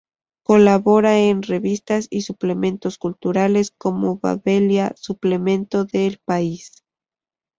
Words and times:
Colabora 0.41 1.19
en 1.19 1.43
revistas 1.43 2.07
y 2.09 2.23
suplementos 2.23 2.97
culturales 2.97 3.69
como 3.69 4.17
Babelia, 4.17 4.93
suplemento 4.97 5.85
de 5.85 6.07
El 6.07 6.17
País. 6.17 6.83